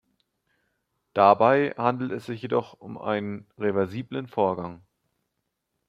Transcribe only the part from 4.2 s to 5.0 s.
Vorgang.